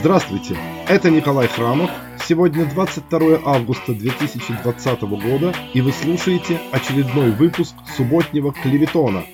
[0.00, 0.56] Здравствуйте,
[0.88, 1.90] это Николай Храмов.
[2.26, 9.24] Сегодня 22 августа 2020 года, и вы слушаете очередной выпуск субботнего клеветона.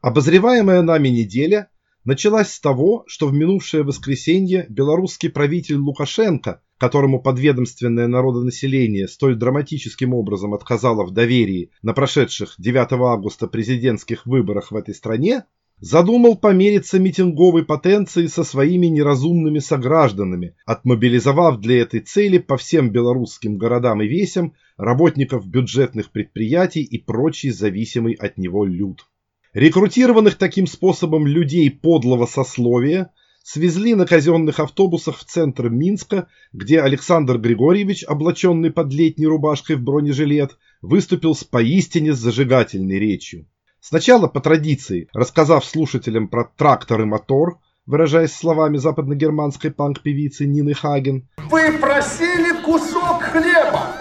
[0.00, 1.68] Обозреваемая нами неделя
[2.04, 10.14] началась с того, что в минувшее воскресенье белорусский правитель Лукашенко, которому подведомственное народонаселение столь драматическим
[10.14, 15.44] образом отказало в доверии на прошедших 9 августа президентских выборах в этой стране,
[15.78, 23.58] задумал помериться митинговой потенцией со своими неразумными согражданами, отмобилизовав для этой цели по всем белорусским
[23.58, 29.06] городам и весям работников бюджетных предприятий и прочий зависимый от него люд.
[29.54, 33.12] Рекрутированных таким способом людей подлого сословия
[33.44, 39.82] свезли на казенных автобусах в центр Минска, где Александр Григорьевич, облаченный под летней рубашкой в
[39.82, 43.46] бронежилет, выступил с поистине зажигательной речью.
[43.80, 51.28] Сначала, по традиции, рассказав слушателям про трактор и мотор, выражаясь словами западногерманской панк-певицы Нины Хаген.
[51.36, 53.92] Вы просили кусок хлеба,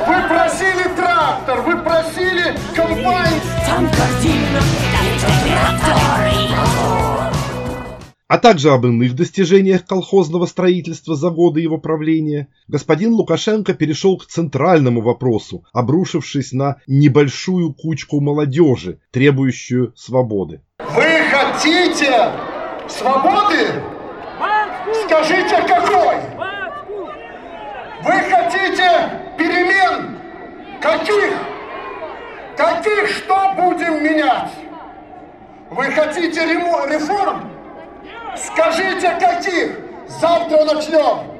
[0.00, 1.15] вы просили трактор,
[1.54, 3.32] вы просили комбайн.
[8.28, 14.26] А также об иных достижениях колхозного строительства за годы его правления, господин Лукашенко перешел к
[14.26, 20.60] центральному вопросу, обрушившись на небольшую кучку молодежи, требующую свободы.
[20.80, 22.32] Вы хотите
[22.88, 23.82] свободы?
[25.04, 26.16] Скажите, какой?
[28.02, 30.15] Вы хотите перемен?
[30.80, 31.34] Каких?
[32.56, 34.50] Каких что будем менять?
[35.70, 37.50] Вы хотите реформ?
[38.36, 39.78] Скажите, каких?
[40.08, 41.36] Завтра начнем.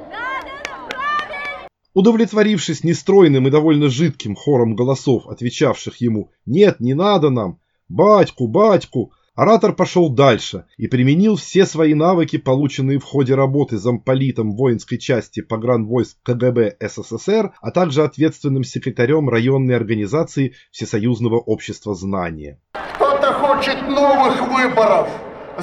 [1.93, 7.59] Удовлетворившись нестройным и довольно жидким хором голосов, отвечавших ему «Нет, не надо нам!
[7.89, 14.55] Батьку, батьку!», Оратор пошел дальше и применил все свои навыки, полученные в ходе работы замполитом
[14.55, 22.59] воинской части погранвойск КГБ СССР, а также ответственным секретарем районной организации Всесоюзного общества знания.
[22.95, 25.07] Кто-то хочет новых выборов.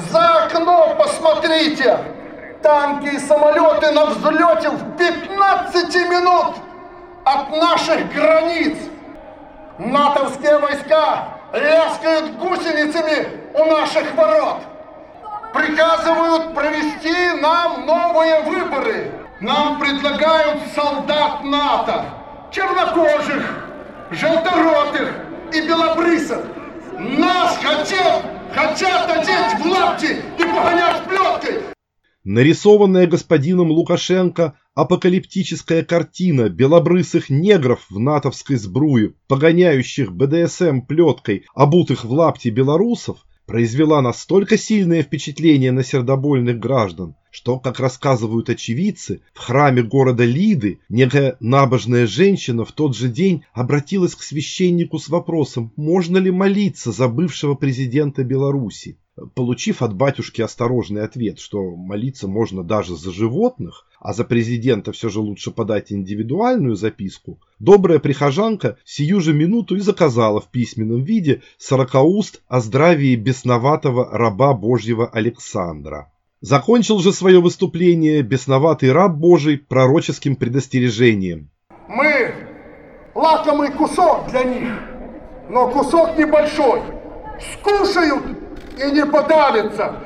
[0.09, 1.99] За окно посмотрите!
[2.63, 6.55] Танки и самолеты на взлете в 15 минут
[7.25, 8.77] от наших границ.
[9.79, 14.61] НАТОвские войска ляскают гусеницами у наших ворот.
[15.53, 19.11] Приказывают провести нам новые выборы.
[19.39, 22.05] Нам предлагают солдат НАТО,
[22.51, 23.67] чернокожих,
[24.11, 25.13] желторотых
[25.53, 26.43] и белобрысов.
[26.97, 28.23] Нас хотят,
[28.53, 31.04] хотят одеть в лапти и погонять.
[32.25, 42.11] Нарисованная господином Лукашенко апокалиптическая картина белобрысых негров в натовской сбруе, погоняющих БДСМ плеткой, обутых в
[42.11, 49.83] лапти белорусов, произвела настолько сильное впечатление на сердобольных граждан, что, как рассказывают очевидцы, в храме
[49.83, 56.17] города Лиды некая набожная женщина в тот же день обратилась к священнику с вопросом, можно
[56.17, 58.97] ли молиться за бывшего президента Беларуси.
[59.33, 65.07] Получив от батюшки осторожный ответ, что молиться можно даже за животных, а за президента все
[65.07, 71.43] же лучше подать индивидуальную записку, добрая прихожанка сию же минуту и заказала в письменном виде
[71.57, 76.11] сорокауст о здравии бесноватого раба Божьего Александра.
[76.41, 81.49] Закончил же свое выступление бесноватый раб Божий пророческим предостережением.
[81.87, 82.33] Мы
[83.15, 84.73] лакомый кусок для них,
[85.49, 86.81] но кусок небольшой.
[87.53, 88.44] Скушают
[88.79, 90.05] и не подавится.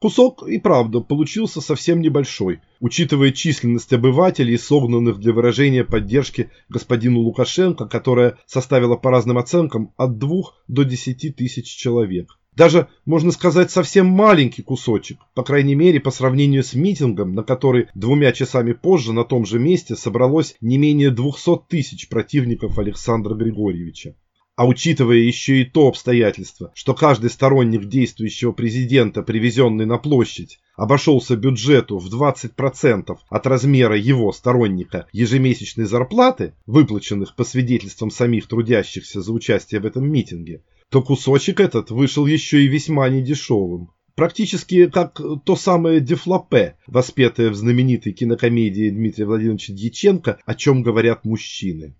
[0.00, 7.86] Кусок и правда получился совсем небольшой, учитывая численность обывателей, согнанных для выражения поддержки господину Лукашенко,
[7.86, 12.38] которая составила по разным оценкам от 2 до 10 тысяч человек.
[12.54, 17.88] Даже, можно сказать, совсем маленький кусочек, по крайней мере по сравнению с митингом, на который
[17.94, 24.14] двумя часами позже на том же месте собралось не менее 200 тысяч противников Александра Григорьевича.
[24.56, 31.34] А учитывая еще и то обстоятельство, что каждый сторонник действующего президента, привезенный на площадь, обошелся
[31.36, 39.32] бюджету в 20% от размера его сторонника ежемесячной зарплаты, выплаченных по свидетельствам самих трудящихся за
[39.32, 43.90] участие в этом митинге, то кусочек этот вышел еще и весьма недешевым.
[44.14, 51.24] Практически как то самое дефлопе, воспетое в знаменитой кинокомедии Дмитрия Владимировича Дьяченко «О чем говорят
[51.24, 51.96] мужчины».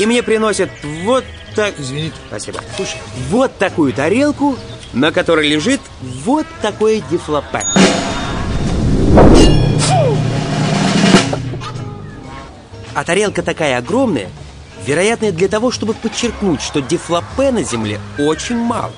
[0.00, 0.70] И мне приносят
[1.04, 1.74] вот так...
[1.78, 2.16] Извините.
[2.26, 2.60] Спасибо.
[2.74, 2.96] Слушай,
[3.28, 4.56] вот такую тарелку,
[4.94, 7.62] на которой лежит вот такое дифлопе.
[12.94, 14.30] А тарелка такая огромная,
[14.86, 18.92] вероятно, для того, чтобы подчеркнуть, что дефлопе на земле очень мало.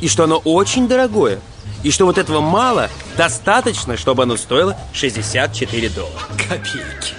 [0.00, 1.38] И что оно очень дорогое.
[1.84, 6.26] И что вот этого мало, достаточно, чтобы оно стоило 64 доллара.
[6.36, 7.14] Копейки.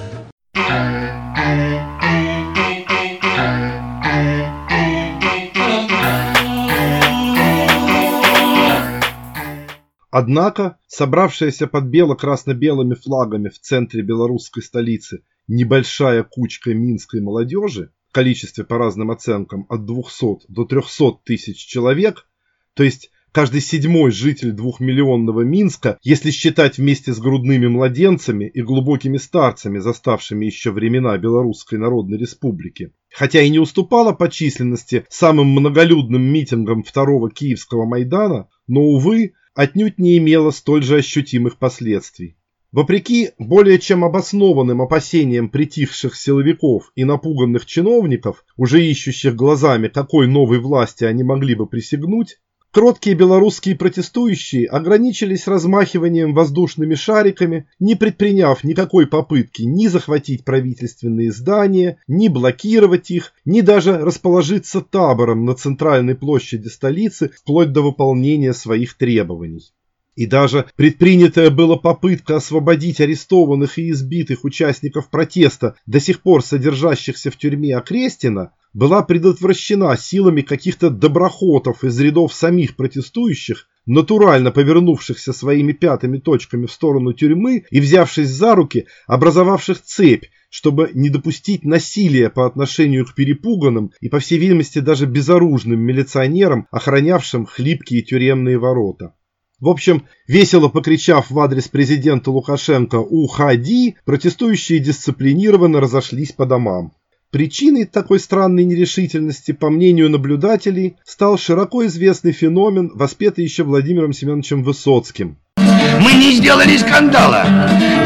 [10.15, 18.63] Однако, собравшаяся под бело-красно-белыми флагами в центре белорусской столицы небольшая кучка минской молодежи в количестве
[18.63, 22.27] по разным оценкам от 200 до 300 тысяч человек,
[22.75, 29.18] то есть каждый седьмой житель двухмиллионного Минска, если считать вместе с грудными младенцами и глубокими
[29.18, 36.21] старцами, заставшими еще времена Белорусской Народной Республики, хотя и не уступала по численности самым многолюдным
[36.21, 42.35] митингам второго Киевского Майдана, но, увы, отнюдь не имело столь же ощутимых последствий.
[42.71, 50.59] Вопреки более чем обоснованным опасениям притихших силовиков и напуганных чиновников, уже ищущих глазами, какой новой
[50.59, 52.39] власти они могли бы присягнуть,
[52.73, 61.99] Кроткие белорусские протестующие ограничились размахиванием воздушными шариками, не предприняв никакой попытки ни захватить правительственные здания,
[62.07, 68.97] ни блокировать их, ни даже расположиться табором на центральной площади столицы вплоть до выполнения своих
[68.97, 69.71] требований.
[70.15, 77.29] И даже предпринятая была попытка освободить арестованных и избитых участников протеста, до сих пор содержащихся
[77.29, 85.73] в тюрьме Окрестина, была предотвращена силами каких-то доброхотов из рядов самих протестующих, натурально повернувшихся своими
[85.73, 92.29] пятыми точками в сторону тюрьмы и взявшись за руки, образовавших цепь, чтобы не допустить насилия
[92.29, 99.13] по отношению к перепуганным и, по всей видимости, даже безоружным милиционерам, охранявшим хлипкие тюремные ворота.
[99.59, 106.93] В общем, весело покричав в адрес президента Лукашенко «Уходи!», протестующие дисциплинированно разошлись по домам.
[107.33, 114.62] Причиной такой странной нерешительности, по мнению наблюдателей, стал широко известный феномен, воспетый еще Владимиром Семеновичем
[114.62, 115.39] Высоцким.
[115.57, 117.44] Мы не сделали скандала,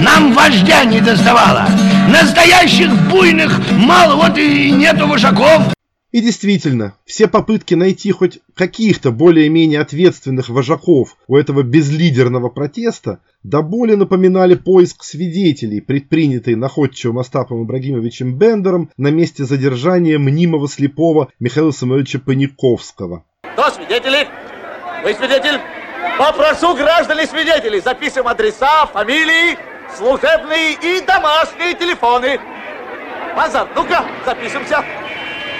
[0.01, 1.67] нам вождя не доставало,
[2.09, 5.76] настоящих буйных мало, вот и нету вожаков.
[6.17, 13.61] И действительно, все попытки найти хоть каких-то более-менее ответственных вожаков у этого безлидерного протеста до
[13.61, 21.69] боли напоминали поиск свидетелей, предпринятый находчивым Остапом Ибрагимовичем Бендером на месте задержания мнимого слепого Михаила
[21.69, 23.23] Самуэльевича Паниковского.
[23.53, 24.27] Кто свидетели?
[25.03, 25.59] Вы свидетель?
[26.17, 29.55] Попрошу граждане свидетелей, запишем адреса, фамилии,
[29.95, 32.39] служебные и домашние телефоны.
[33.35, 34.83] Базар, ну-ка, запишемся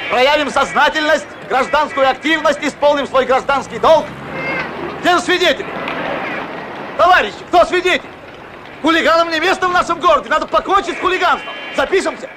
[0.10, 4.06] проявим сознательность, гражданскую активность, исполним свой гражданский долг.
[5.02, 5.66] Где свидетель?
[6.98, 8.10] Товарищи, кто свидетель?
[8.82, 11.54] Хулиганам не место в нашем городе, надо покончить с хулиганством.
[11.76, 12.30] Запишемся.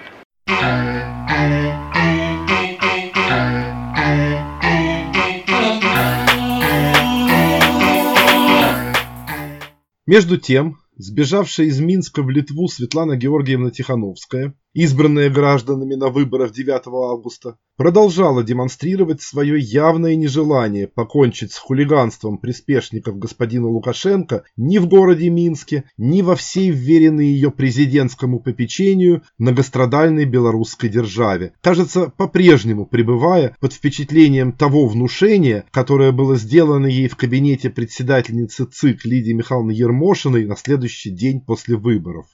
[10.06, 16.82] Между тем, сбежавшая из Минска в Литву Светлана Георгиевна Тихановская избранная гражданами на выборах 9
[16.86, 25.30] августа, продолжала демонстрировать свое явное нежелание покончить с хулиганством приспешников господина Лукашенко ни в городе
[25.30, 33.72] Минске, ни во всей вверенной ее президентскому попечению многострадальной белорусской державе, кажется, по-прежнему пребывая под
[33.72, 40.56] впечатлением того внушения, которое было сделано ей в кабинете председательницы ЦИК Лидии Михайловны Ермошиной на
[40.56, 42.26] следующий день после выборов.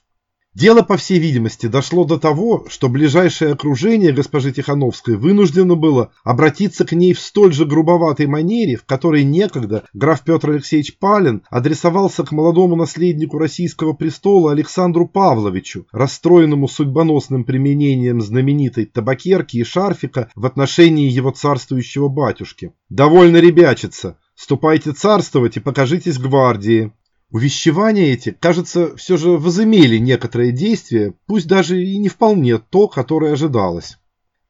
[0.57, 6.83] Дело, по всей видимости, дошло до того, что ближайшее окружение госпожи Тихановской вынуждено было обратиться
[6.83, 12.23] к ней в столь же грубоватой манере, в которой некогда граф Петр Алексеевич Палин адресовался
[12.23, 20.43] к молодому наследнику российского престола Александру Павловичу, расстроенному судьбоносным применением знаменитой табакерки и шарфика в
[20.47, 22.73] отношении его царствующего батюшки.
[22.89, 24.17] «Довольно ребячиться!
[24.33, 26.93] Ступайте царствовать и покажитесь гвардии!»
[27.29, 33.33] Увещевания эти, кажется, все же возымели некоторое действие, пусть даже и не вполне то, которое
[33.33, 33.97] ожидалось.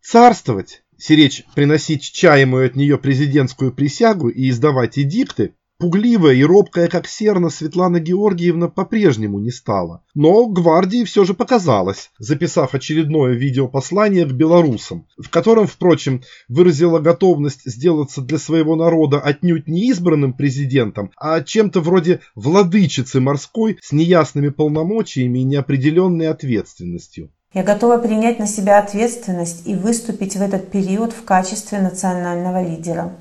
[0.02, 7.08] Царствовать, сиречь приносить чаемую от нее президентскую присягу и издавать эдикты, Пугливая и робкая, как
[7.08, 10.02] серна, Светлана Георгиевна по-прежнему не стала.
[10.16, 17.62] Но гвардии все же показалось, записав очередное видеопослание к белорусам, в котором, впрочем, выразила готовность
[17.66, 24.50] сделаться для своего народа отнюдь не избранным президентом, а чем-то вроде владычицы морской с неясными
[24.50, 27.30] полномочиями и неопределенной ответственностью.
[27.54, 33.16] Я готова принять на себя ответственность и выступить в этот период в качестве национального лидера.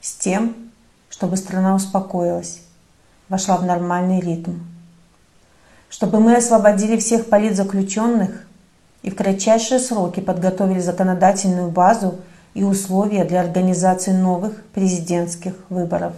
[0.00, 0.63] С тем,
[1.16, 2.58] чтобы страна успокоилась,
[3.28, 4.54] вошла в нормальный ритм.
[5.88, 8.44] Чтобы мы освободили всех политзаключенных
[9.02, 12.16] и в кратчайшие сроки подготовили законодательную базу
[12.54, 16.14] и условия для организации новых президентских выборов.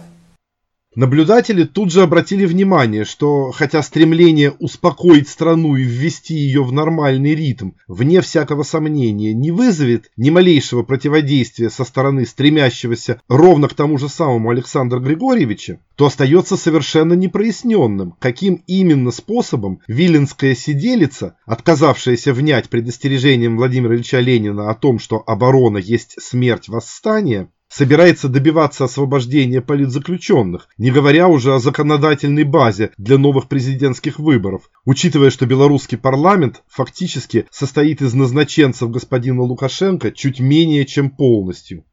[0.97, 7.35] Наблюдатели тут же обратили внимание, что хотя стремление успокоить страну и ввести ее в нормальный
[7.35, 13.99] ритм, вне всякого сомнения, не вызовет ни малейшего противодействия со стороны стремящегося ровно к тому
[13.99, 22.69] же самому Александра Григорьевича, то остается совершенно непроясненным, каким именно способом Виленская сиделица, отказавшаяся внять
[22.69, 30.69] предостережением Владимира Ильича Ленина о том, что оборона есть смерть восстания, собирается добиваться освобождения политзаключенных,
[30.77, 37.45] не говоря уже о законодательной базе для новых президентских выборов, учитывая, что белорусский парламент фактически
[37.51, 41.83] состоит из назначенцев господина Лукашенко чуть менее чем полностью.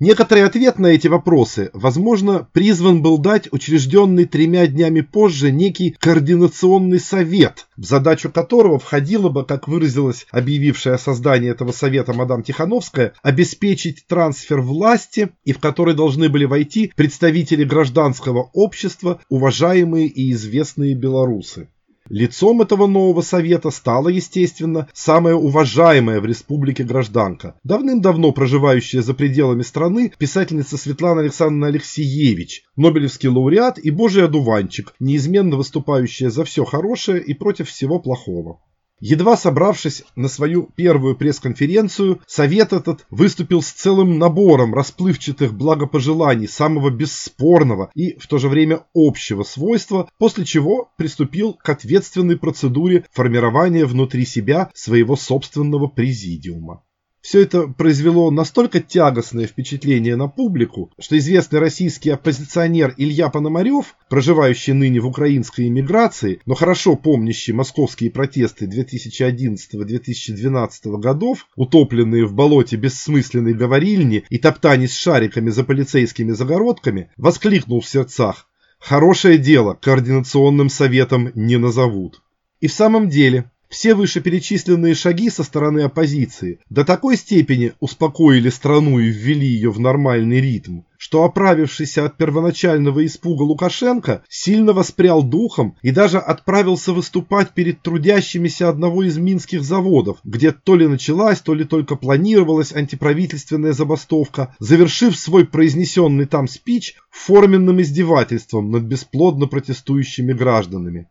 [0.00, 7.00] Некоторый ответ на эти вопросы, возможно, призван был дать учрежденный тремя днями позже некий координационный
[7.00, 13.14] совет, в задачу которого входило бы, как выразилась объявившая о создании этого совета мадам Тихановская,
[13.22, 20.94] обеспечить трансфер власти и в который должны были войти представители гражданского общества, уважаемые и известные
[20.94, 21.70] белорусы.
[22.10, 29.60] Лицом этого нового совета стала, естественно, самая уважаемая в республике гражданка, давным-давно проживающая за пределами
[29.60, 37.22] страны писательница Светлана Александровна Алексеевич, Нобелевский лауреат и божий одуванчик, неизменно выступающая за все хорошее
[37.22, 38.60] и против всего плохого.
[39.00, 46.90] Едва собравшись на свою первую пресс-конференцию, совет этот выступил с целым набором расплывчатых благопожеланий самого
[46.90, 53.86] бесспорного и в то же время общего свойства, после чего приступил к ответственной процедуре формирования
[53.86, 56.82] внутри себя своего собственного президиума.
[57.20, 64.72] Все это произвело настолько тягостное впечатление на публику, что известный российский оппозиционер Илья Пономарев, проживающий
[64.72, 73.52] ныне в украинской эмиграции, но хорошо помнящий московские протесты 2011-2012 годов, утопленные в болоте бессмысленной
[73.52, 78.46] говорильни и топтаний с шариками за полицейскими загородками, воскликнул в сердцах
[78.78, 82.22] «Хорошее дело, координационным советом не назовут».
[82.60, 88.98] И в самом деле, все вышеперечисленные шаги со стороны оппозиции до такой степени успокоили страну
[88.98, 95.76] и ввели ее в нормальный ритм, что оправившийся от первоначального испуга Лукашенко сильно воспрял духом
[95.82, 101.54] и даже отправился выступать перед трудящимися одного из минских заводов, где то ли началась, то
[101.54, 110.32] ли только планировалась антиправительственная забастовка, завершив свой произнесенный там спич форменным издевательством над бесплодно протестующими
[110.32, 111.08] гражданами.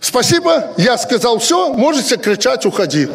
[0.00, 3.06] Спасибо, я сказал все, можете кричать, уходи.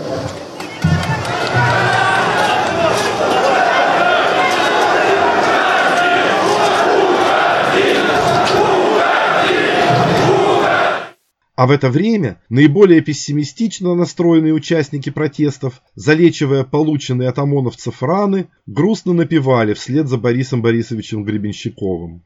[11.55, 19.13] А в это время наиболее пессимистично настроенные участники протестов, залечивая полученные от ОМОНовцев раны, грустно
[19.13, 22.23] напевали вслед за Борисом Борисовичем Гребенщиковым.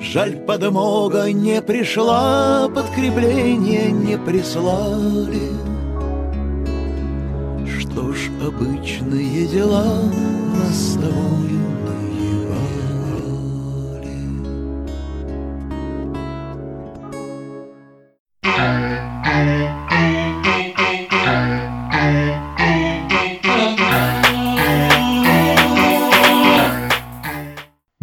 [0.00, 5.50] Жаль, подмога не пришла, подкрепление не прислали.
[7.66, 10.02] Что ж, обычные дела
[10.56, 11.50] нас с тобой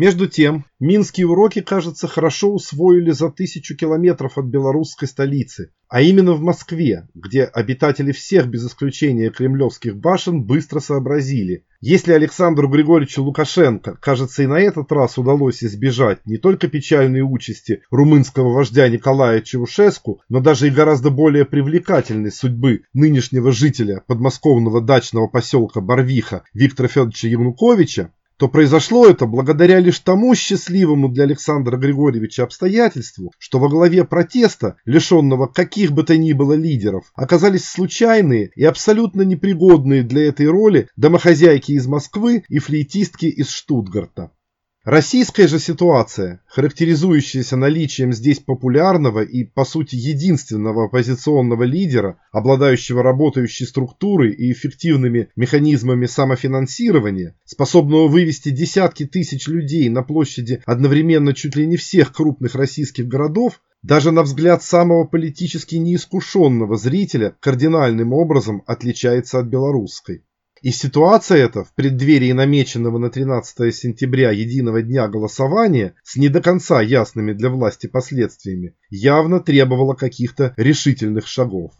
[0.07, 6.31] Между тем, минские уроки, кажется, хорошо усвоили за тысячу километров от белорусской столицы, а именно
[6.31, 11.65] в Москве, где обитатели всех без исключения кремлевских башен быстро сообразили.
[11.81, 17.81] Если Александру Григорьевичу Лукашенко, кажется, и на этот раз удалось избежать не только печальной участи
[17.91, 25.27] румынского вождя Николая Чаушеску, но даже и гораздо более привлекательной судьбы нынешнего жителя подмосковного дачного
[25.27, 32.43] поселка Барвиха Виктора Федоровича Януковича, то произошло это благодаря лишь тому счастливому для Александра Григорьевича
[32.43, 38.63] обстоятельству, что во главе протеста, лишенного каких бы то ни было лидеров, оказались случайные и
[38.63, 44.31] абсолютно непригодные для этой роли домохозяйки из Москвы и флейтистки из Штутгарта.
[44.87, 53.65] Российская же ситуация, характеризующаяся наличием здесь популярного и, по сути, единственного оппозиционного лидера, обладающего работающей
[53.65, 61.67] структурой и эффективными механизмами самофинансирования, способного вывести десятки тысяч людей на площади одновременно чуть ли
[61.67, 69.39] не всех крупных российских городов, даже на взгляд самого политически неискушенного зрителя кардинальным образом отличается
[69.39, 70.23] от белорусской.
[70.61, 76.41] И ситуация эта в преддверии намеченного на 13 сентября единого дня голосования с не до
[76.41, 81.73] конца ясными для власти последствиями явно требовала каких-то решительных шагов.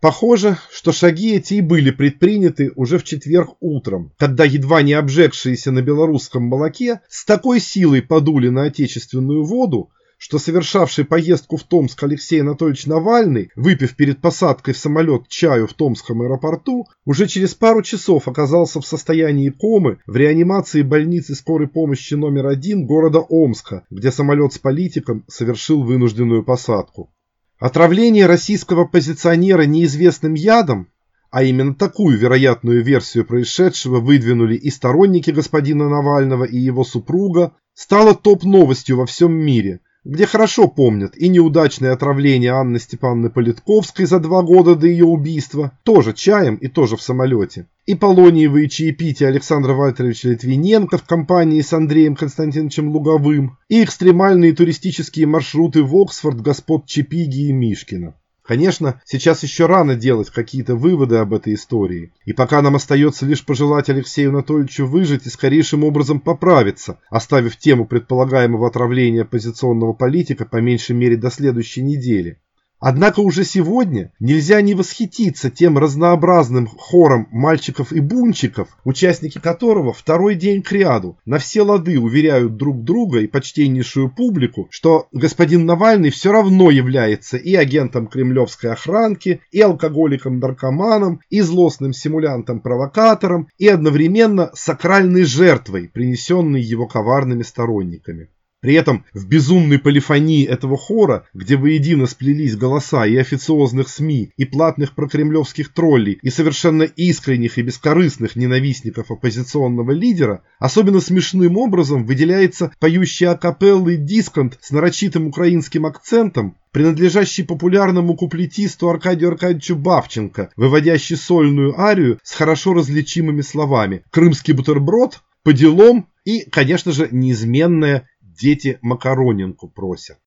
[0.00, 5.70] Похоже, что шаги эти и были предприняты уже в четверг утром, когда едва не обжегшиеся
[5.70, 12.02] на белорусском молоке с такой силой подули на отечественную воду, что совершавший поездку в Томск
[12.02, 17.82] Алексей Анатольевич Навальный, выпив перед посадкой в самолет чаю в Томском аэропорту, уже через пару
[17.82, 24.10] часов оказался в состоянии комы в реанимации больницы скорой помощи номер один города Омска, где
[24.10, 27.12] самолет с политиком совершил вынужденную посадку.
[27.58, 30.88] Отравление российского позиционера неизвестным ядом
[31.34, 38.14] а именно такую вероятную версию происшедшего выдвинули и сторонники господина Навального, и его супруга, стало
[38.14, 44.42] топ-новостью во всем мире, где хорошо помнят и неудачное отравление Анны Степановны Политковской за два
[44.42, 50.28] года до ее убийства, тоже чаем и тоже в самолете, и полониевые чаепития Александра Вальтеровича
[50.28, 57.48] Литвиненко в компании с Андреем Константиновичем Луговым, и экстремальные туристические маршруты в Оксфорд господ Чепиги
[57.48, 58.14] и Мишкина.
[58.46, 62.12] Конечно, сейчас еще рано делать какие-то выводы об этой истории.
[62.26, 67.86] И пока нам остается лишь пожелать Алексею Анатольевичу выжить и скорейшим образом поправиться, оставив тему
[67.86, 72.38] предполагаемого отравления оппозиционного политика по меньшей мере до следующей недели.
[72.86, 80.34] Однако уже сегодня нельзя не восхититься тем разнообразным хором мальчиков и бунчиков, участники которого второй
[80.34, 86.10] день к ряду на все лады уверяют друг друга и почтеннейшую публику, что господин Навальный
[86.10, 95.24] все равно является и агентом кремлевской охранки, и алкоголиком-наркоманом, и злостным симулянтом-провокатором, и одновременно сакральной
[95.24, 98.28] жертвой, принесенной его коварными сторонниками.
[98.64, 104.46] При этом в безумной полифонии этого хора, где воедино сплелись голоса и официозных СМИ, и
[104.46, 112.72] платных прокремлевских троллей, и совершенно искренних и бескорыстных ненавистников оппозиционного лидера, особенно смешным образом выделяется
[112.80, 121.78] поющий акапеллы дисконт с нарочитым украинским акцентом, принадлежащий популярному куплетисту Аркадию Аркадьевичу Бавченко, выводящий сольную
[121.78, 128.08] арию с хорошо различимыми словами «Крымский бутерброд», «По делам» и, конечно же, неизменная
[128.40, 130.18] Дети Макаронинку просят.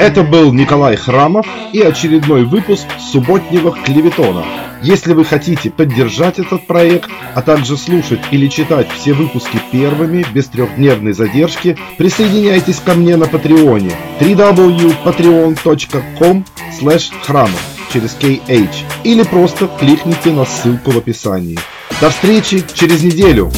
[0.00, 4.44] Это был Николай Храмов и очередной выпуск субботнего клеветона.
[4.82, 10.48] Если вы хотите поддержать этот проект, а также слушать или читать все выпуски первыми, без
[10.48, 16.44] трехдневной задержки, присоединяйтесь ко мне на Патреоне www.patreon.com
[17.22, 17.62] храмов
[17.92, 21.56] через KH или просто кликните на ссылку в описании.
[22.00, 23.50] До встречи через неделю.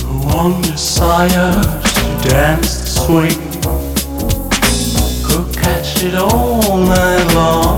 [7.31, 7.70] that